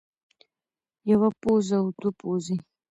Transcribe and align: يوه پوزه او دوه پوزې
يوه 1.11 1.29
پوزه 1.41 1.75
او 1.81 1.87
دوه 1.99 2.11
پوزې 2.19 2.55